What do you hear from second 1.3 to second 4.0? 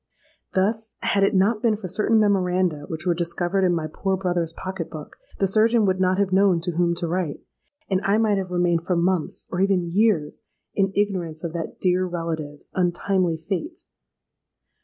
not been for certain memoranda which were discovered in my